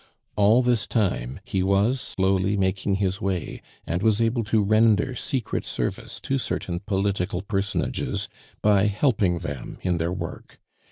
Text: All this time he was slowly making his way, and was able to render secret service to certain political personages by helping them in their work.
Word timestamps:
All 0.35 0.63
this 0.63 0.87
time 0.87 1.39
he 1.43 1.61
was 1.61 2.01
slowly 2.01 2.57
making 2.57 2.95
his 2.95 3.21
way, 3.21 3.61
and 3.85 4.01
was 4.01 4.19
able 4.19 4.43
to 4.45 4.63
render 4.63 5.13
secret 5.13 5.63
service 5.63 6.19
to 6.21 6.39
certain 6.39 6.79
political 6.79 7.43
personages 7.43 8.27
by 8.63 8.87
helping 8.87 9.37
them 9.37 9.77
in 9.83 9.97
their 9.97 10.11
work. 10.11 10.57